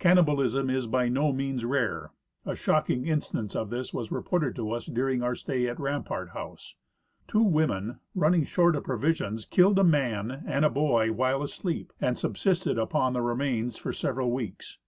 [0.00, 2.10] Cannibalism is by no means rare.
[2.44, 6.74] A shocking instance of this was reported to us during our stay at Rampart house.
[7.28, 12.18] Two women, running short of provisions, killed a man and a boy Avhile asleep, and
[12.18, 14.78] subsisted upon the remains for several weeks.